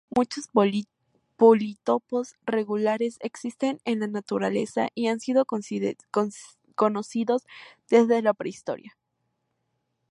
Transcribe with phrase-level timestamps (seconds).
[0.09, 0.47] Muchos
[1.37, 5.45] politopos regulares existen en la naturaleza y han sido
[6.75, 7.43] conocidos
[7.87, 8.97] desde la prehistoria.